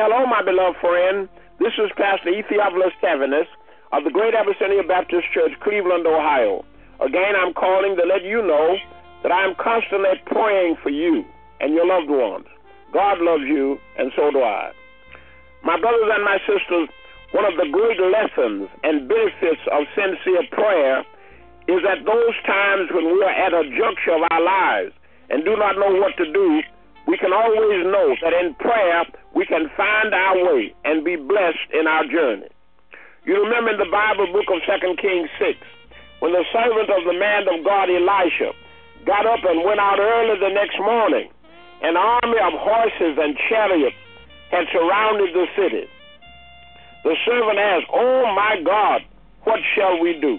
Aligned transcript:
Hello, 0.00 0.24
my 0.24 0.40
beloved 0.40 0.80
friend. 0.80 1.28
This 1.60 1.76
is 1.76 1.92
Pastor 1.92 2.32
E. 2.32 2.40
Theophilus 2.48 2.96
of 3.92 4.00
the 4.00 4.08
Greater 4.08 4.40
Abyssinia 4.40 4.80
Baptist 4.88 5.28
Church, 5.28 5.52
Cleveland, 5.60 6.08
Ohio. 6.08 6.64
Again, 7.04 7.36
I'm 7.36 7.52
calling 7.52 8.00
to 8.00 8.08
let 8.08 8.24
you 8.24 8.40
know 8.40 8.80
that 9.20 9.28
I 9.28 9.44
am 9.44 9.52
constantly 9.60 10.16
praying 10.24 10.80
for 10.80 10.88
you 10.88 11.20
and 11.60 11.76
your 11.76 11.84
loved 11.84 12.08
ones. 12.08 12.48
God 12.96 13.20
loves 13.20 13.44
you, 13.44 13.76
and 14.00 14.08
so 14.16 14.32
do 14.32 14.40
I. 14.40 14.72
My 15.68 15.76
brothers 15.76 16.08
and 16.08 16.24
my 16.24 16.40
sisters, 16.48 16.88
one 17.36 17.44
of 17.44 17.60
the 17.60 17.68
great 17.68 18.00
lessons 18.00 18.72
and 18.80 19.04
benefits 19.04 19.60
of 19.68 19.84
sincere 19.92 20.48
prayer 20.48 21.04
is 21.68 21.84
that 21.84 22.08
those 22.08 22.36
times 22.48 22.88
when 22.88 23.04
we 23.04 23.20
are 23.20 23.36
at 23.36 23.52
a 23.52 23.68
juncture 23.76 24.16
of 24.16 24.24
our 24.32 24.40
lives 24.40 24.96
and 25.28 25.44
do 25.44 25.60
not 25.60 25.76
know 25.76 25.92
what 26.00 26.16
to 26.16 26.24
do, 26.24 26.64
we 27.06 27.16
can 27.18 27.32
always 27.32 27.86
know 27.86 28.14
that 28.22 28.32
in 28.32 28.54
prayer 28.54 29.04
we 29.34 29.46
can 29.46 29.70
find 29.76 30.14
our 30.14 30.36
way 30.44 30.74
and 30.84 31.04
be 31.04 31.16
blessed 31.16 31.70
in 31.72 31.86
our 31.86 32.04
journey. 32.06 32.48
You 33.24 33.42
remember 33.42 33.72
in 33.72 33.78
the 33.78 33.90
Bible 33.90 34.26
book 34.32 34.48
of 34.48 34.64
2 34.64 34.96
Kings 34.96 35.28
6, 35.38 35.58
when 36.20 36.32
the 36.32 36.44
servant 36.52 36.88
of 36.88 37.04
the 37.04 37.16
man 37.16 37.48
of 37.48 37.64
God 37.64 37.88
Elisha 37.88 38.52
got 39.06 39.26
up 39.26 39.40
and 39.44 39.64
went 39.64 39.80
out 39.80 39.98
early 39.98 40.38
the 40.40 40.52
next 40.52 40.78
morning, 40.78 41.28
an 41.82 41.96
army 41.96 42.40
of 42.40 42.52
horses 42.60 43.16
and 43.16 43.36
chariots 43.48 43.96
had 44.50 44.66
surrounded 44.72 45.32
the 45.32 45.46
city. 45.56 45.88
The 47.04 47.16
servant 47.24 47.58
asked, 47.58 47.88
Oh 47.92 48.28
my 48.36 48.60
God, 48.64 49.00
what 49.44 49.60
shall 49.74 50.00
we 50.00 50.20
do? 50.20 50.38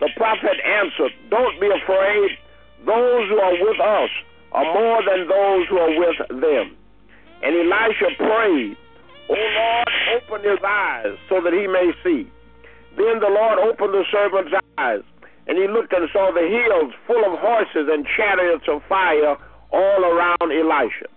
The 0.00 0.08
prophet 0.16 0.56
answered, 0.64 1.12
Don't 1.28 1.60
be 1.60 1.68
afraid. 1.68 2.30
Those 2.84 3.28
who 3.28 3.38
are 3.38 3.56
with 3.60 3.80
us 3.80 4.10
are 4.52 4.64
more 4.64 5.02
than 5.04 5.28
those 5.28 5.68
who 5.68 5.78
are 5.78 5.98
with 5.98 6.18
them. 6.28 6.76
And 7.42 7.56
Elisha 7.56 8.14
prayed, 8.16 8.76
O 9.28 9.34
Lord, 9.34 9.88
open 10.16 10.50
his 10.50 10.60
eyes 10.64 11.16
so 11.28 11.40
that 11.40 11.52
he 11.52 11.66
may 11.66 11.92
see. 12.04 12.30
Then 12.96 13.20
the 13.20 13.32
Lord 13.32 13.58
opened 13.58 13.94
the 13.94 14.04
servant's 14.12 14.52
eyes, 14.78 15.00
and 15.46 15.56
he 15.56 15.66
looked 15.66 15.92
and 15.92 16.08
saw 16.12 16.30
the 16.30 16.44
hills 16.44 16.92
full 17.06 17.24
of 17.24 17.38
horses 17.40 17.88
and 17.90 18.06
chariots 18.16 18.68
of 18.68 18.82
fire 18.88 19.36
all 19.72 20.04
around 20.04 20.52
Elisha. 20.52 21.08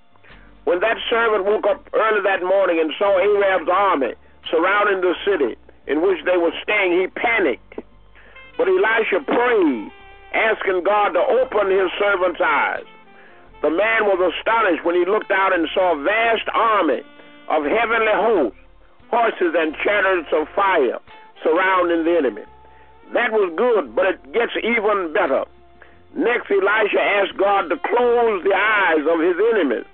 When 0.63 0.79
that 0.79 0.97
servant 1.09 1.45
woke 1.45 1.67
up 1.67 1.89
early 1.93 2.21
that 2.23 2.41
morning 2.41 2.79
and 2.79 2.91
saw 2.97 3.19
Ahab's 3.19 3.69
army 3.69 4.13
surrounding 4.49 5.01
the 5.01 5.13
city 5.27 5.59
in 5.85 6.01
which 6.01 6.23
they 6.25 6.37
were 6.37 6.53
staying, 6.63 6.99
he 7.01 7.07
panicked. 7.07 7.83
But 8.57 8.67
Elisha 8.67 9.19
prayed, 9.27 9.91
asking 10.33 10.83
God 10.83 11.09
to 11.13 11.19
open 11.19 11.69
his 11.69 11.91
servant's 11.99 12.41
eyes. 12.41 12.87
The 13.65 13.73
man 13.73 14.05
was 14.05 14.21
astonished 14.21 14.85
when 14.85 14.93
he 14.93 15.09
looked 15.09 15.31
out 15.31 15.49
and 15.49 15.65
saw 15.73 15.97
a 15.97 16.03
vast 16.05 16.45
army 16.53 17.01
of 17.49 17.65
heavenly 17.65 18.13
hosts, 18.13 18.61
horses 19.09 19.57
and 19.57 19.73
chariots 19.81 20.29
of 20.37 20.45
fire 20.53 21.01
surrounding 21.41 22.05
the 22.05 22.13
enemy. 22.13 22.45
That 23.17 23.33
was 23.33 23.49
good, 23.57 23.95
but 23.97 24.05
it 24.05 24.21
gets 24.37 24.53
even 24.61 25.17
better. 25.17 25.49
Next, 26.13 26.45
Elisha 26.53 27.01
asked 27.01 27.41
God 27.41 27.73
to 27.73 27.81
close 27.81 28.45
the 28.45 28.53
eyes 28.53 29.01
of 29.09 29.17
his 29.17 29.37
enemies. 29.57 29.89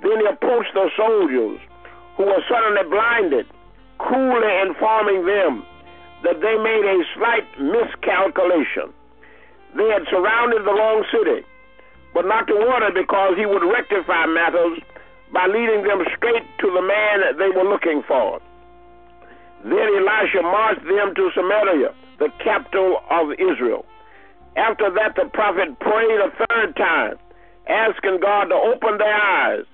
Then 0.00 0.24
he 0.24 0.26
approached 0.26 0.72
the 0.72 0.88
soldiers 0.96 1.60
who 2.16 2.24
were 2.24 2.40
suddenly 2.48 2.88
blinded, 2.88 3.44
coolly 4.00 4.52
informing 4.64 5.28
them 5.28 5.60
that 6.24 6.40
they 6.40 6.56
made 6.56 6.88
a 6.88 7.04
slight 7.20 7.44
miscalculation. 7.60 8.96
They 9.76 9.92
had 9.92 10.08
surrounded 10.08 10.64
the 10.64 10.72
wrong 10.72 11.04
city, 11.12 11.44
but 12.14 12.24
not 12.24 12.46
to 12.46 12.54
worry 12.54 12.94
because 12.94 13.34
he 13.36 13.44
would 13.44 13.66
rectify 13.66 14.24
matters 14.26 14.78
by 15.34 15.46
leading 15.50 15.82
them 15.82 16.06
straight 16.16 16.46
to 16.62 16.70
the 16.70 16.80
man 16.80 17.36
they 17.36 17.50
were 17.50 17.68
looking 17.68 18.02
for. 18.06 18.40
Then 19.64 19.90
Elisha 19.98 20.42
marched 20.42 20.86
them 20.86 21.14
to 21.14 21.30
Samaria, 21.34 21.90
the 22.20 22.30
capital 22.38 23.02
of 23.10 23.32
Israel. 23.32 23.84
After 24.56 24.88
that, 24.94 25.16
the 25.16 25.26
prophet 25.34 25.74
prayed 25.80 26.20
a 26.22 26.30
third 26.46 26.76
time, 26.76 27.18
asking 27.66 28.20
God 28.22 28.54
to 28.54 28.54
open 28.54 28.98
their 28.98 29.14
eyes. 29.14 29.64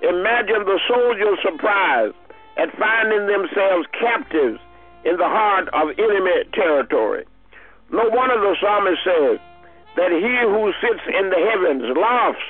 Imagine 0.00 0.64
the 0.64 0.80
soldiers' 0.88 1.38
surprise 1.44 2.12
at 2.56 2.72
finding 2.78 3.26
themselves 3.26 3.86
captives 3.92 4.58
in 5.04 5.16
the 5.18 5.28
heart 5.28 5.68
of 5.74 5.90
enemy 5.98 6.48
territory. 6.54 7.26
No 7.90 8.08
wonder 8.08 8.40
the 8.40 8.56
psalmist 8.60 9.04
says 9.04 9.38
that 9.96 10.10
he 10.10 10.34
who 10.48 10.72
sits 10.80 11.04
in 11.08 11.28
the 11.28 11.40
heavens 11.52 11.84
laughs 11.96 12.44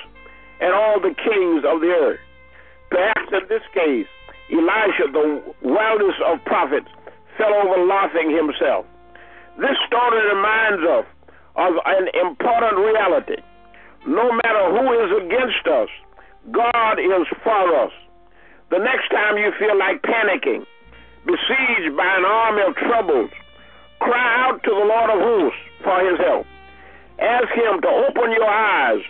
at 0.61 0.73
all 0.73 1.01
the 1.01 1.15
kings 1.15 1.65
of 1.67 1.81
the 1.81 1.91
earth. 1.91 2.21
Perhaps 2.91 3.33
in 3.33 3.45
this 3.49 3.67
case, 3.75 4.07
Elisha, 4.53 5.11
the 5.11 5.43
wildest 5.63 6.21
of 6.27 6.45
prophets, 6.45 6.89
fell 7.37 7.55
over 7.55 7.83
laughing 7.87 8.31
himself. 8.31 8.87
This 9.59 9.77
story 9.87 10.21
reminds 10.29 10.85
us 10.87 11.07
of 11.57 11.73
an 11.85 12.09
important 12.15 12.77
reality. 12.79 13.41
No 14.07 14.31
matter 14.33 14.65
who 14.71 14.85
is 15.03 15.11
against 15.25 15.67
us, 15.67 15.89
God 16.51 16.99
is 16.99 17.27
for 17.43 17.65
us. 17.85 17.93
The 18.71 18.79
next 18.79 19.09
time 19.11 19.37
you 19.37 19.53
feel 19.59 19.79
like 19.79 20.03
panicking, 20.03 20.65
besieged 21.25 21.97
by 21.97 22.09
an 22.17 22.25
army 22.25 22.63
of 22.67 22.75
troubles, 22.77 23.31
cry 24.01 24.49
out 24.49 24.63
to 24.65 24.71
the 24.71 24.87
Lord 24.87 25.11
of 25.11 25.21
hosts 25.21 25.61
for 25.85 26.01
his 26.01 26.19
help. 26.19 26.47
Ask 27.23 27.55
him 27.55 27.81
to 27.83 27.89
open 28.11 28.33
your 28.33 28.51
eyes 28.51 29.01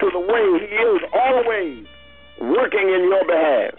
to 0.00 0.10
the 0.12 0.20
way 0.20 0.44
he 0.60 0.76
is 0.76 1.00
always 1.14 1.86
working 2.38 2.84
in 2.84 3.08
your 3.08 3.24
behalf. 3.24 3.72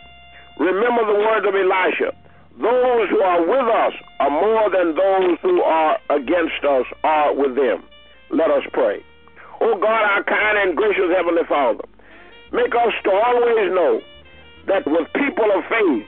Remember 0.57 1.05
the 1.05 1.19
words 1.19 1.45
of 1.45 1.53
Elisha. 1.53 2.09
Those 2.57 3.09
who 3.09 3.21
are 3.21 3.41
with 3.41 3.69
us 3.69 3.93
are 4.19 4.29
more 4.29 4.69
than 4.69 4.95
those 4.95 5.37
who 5.41 5.61
are 5.61 5.99
against 6.09 6.63
us 6.65 6.85
are 7.03 7.35
with 7.35 7.55
them. 7.55 7.83
Let 8.29 8.49
us 8.49 8.63
pray. 8.73 9.03
Oh 9.61 9.77
God, 9.77 10.03
our 10.09 10.23
kind 10.23 10.57
and 10.57 10.77
gracious 10.77 11.13
Heavenly 11.15 11.43
Father, 11.47 11.85
make 12.51 12.73
us 12.73 12.93
to 13.03 13.11
always 13.11 13.69
know 13.73 14.01
that 14.67 14.85
with 14.85 15.07
people 15.13 15.45
of 15.53 15.63
faith, 15.69 16.05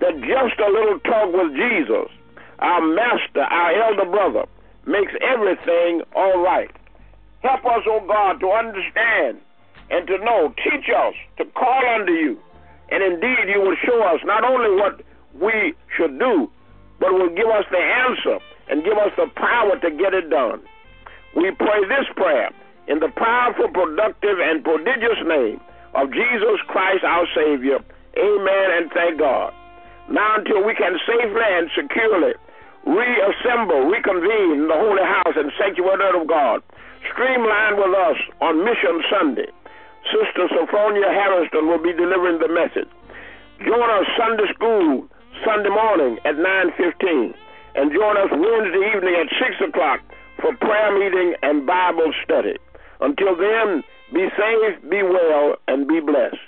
that 0.00 0.14
just 0.20 0.58
a 0.58 0.70
little 0.70 0.98
talk 1.00 1.32
with 1.32 1.54
Jesus, 1.54 2.10
our 2.58 2.80
master, 2.80 3.42
our 3.42 3.72
elder 3.72 4.10
brother, 4.10 4.44
makes 4.86 5.12
everything 5.22 6.02
all 6.14 6.42
right. 6.42 6.70
Help 7.42 7.64
us, 7.66 7.82
oh 7.86 8.04
God, 8.06 8.40
to 8.40 8.50
understand 8.50 9.38
and 9.90 10.06
to 10.06 10.18
know. 10.18 10.54
Teach 10.58 10.88
us 10.90 11.14
to 11.38 11.44
call 11.52 11.82
unto 11.94 12.12
you. 12.12 12.38
And 12.90 13.02
indeed, 13.02 13.52
you 13.52 13.60
will 13.60 13.76
show 13.84 14.02
us 14.02 14.20
not 14.24 14.44
only 14.44 14.74
what 14.80 15.00
we 15.40 15.74
should 15.96 16.18
do, 16.18 16.50
but 16.98 17.12
will 17.12 17.30
give 17.30 17.46
us 17.46 17.64
the 17.70 17.78
answer 17.78 18.38
and 18.68 18.84
give 18.84 18.98
us 18.98 19.12
the 19.16 19.28
power 19.36 19.78
to 19.78 19.90
get 19.90 20.14
it 20.14 20.30
done. 20.30 20.60
We 21.36 21.50
pray 21.52 21.80
this 21.88 22.08
prayer 22.16 22.50
in 22.88 22.98
the 23.00 23.12
powerful, 23.14 23.68
productive, 23.68 24.40
and 24.40 24.64
prodigious 24.64 25.20
name 25.26 25.60
of 25.94 26.10
Jesus 26.12 26.58
Christ 26.66 27.04
our 27.04 27.26
Savior. 27.36 27.78
Amen 28.16 28.68
and 28.74 28.90
thank 28.90 29.18
God. 29.18 29.52
Now, 30.10 30.36
until 30.40 30.64
we 30.64 30.74
can 30.74 30.96
safely 31.06 31.44
and 31.44 31.68
securely 31.76 32.32
reassemble, 32.86 33.84
reconvene 33.92 34.66
the 34.66 34.74
Holy 34.74 35.04
House 35.04 35.36
and 35.36 35.52
sanctuary 35.60 36.18
of 36.18 36.26
God, 36.26 36.62
streamline 37.12 37.76
with 37.76 37.94
us 37.94 38.18
on 38.40 38.64
Mission 38.64 39.02
Sunday 39.10 39.50
Sister 40.08 40.48
Sophronia 40.56 41.12
Harrison 41.12 41.68
will 41.68 41.82
be 41.82 41.92
delivering 41.92 42.38
the 42.38 42.48
message. 42.48 42.88
Join 43.60 43.90
us 43.90 44.06
Sunday 44.16 44.48
school 44.54 45.06
Sunday 45.44 45.68
morning 45.68 46.18
at 46.24 46.36
9.15 46.36 47.34
and 47.74 47.92
join 47.92 48.16
us 48.16 48.30
Wednesday 48.32 48.84
evening 48.96 49.14
at 49.20 49.28
6 49.36 49.68
o'clock 49.68 50.00
for 50.40 50.56
prayer 50.56 50.96
meeting 50.98 51.34
and 51.42 51.66
Bible 51.66 52.12
study. 52.24 52.56
Until 53.00 53.36
then, 53.36 53.82
be 54.14 54.28
safe, 54.32 54.80
be 54.88 55.02
well, 55.02 55.56
and 55.68 55.86
be 55.86 56.00
blessed. 56.00 56.47